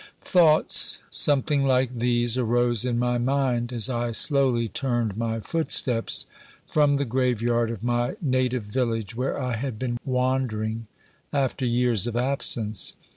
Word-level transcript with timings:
Thoughts 0.23 0.97
something 1.11 1.61
like 1.63 1.95
these 1.99 2.35
arose 2.35 2.85
in 2.85 2.97
my 2.97 3.19
mind 3.19 3.71
as 3.71 3.87
I 3.87 4.13
slowly 4.13 4.67
turned 4.67 5.15
my 5.15 5.39
footsteps 5.39 6.25
from 6.67 6.95
the 6.97 7.05
graveyard 7.05 7.69
of 7.69 7.83
my 7.83 8.15
native 8.19 8.63
village, 8.65 9.15
where 9.15 9.39
I 9.39 9.55
had 9.57 9.77
been 9.77 9.99
wandering 10.03 10.87
after 11.31 11.67
years 11.67 12.07
of 12.07 12.15
absence. 12.17 12.93